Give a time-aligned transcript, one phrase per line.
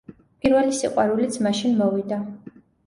[0.45, 2.23] პირველი სიყვარულიც მაშინ მოვიდა.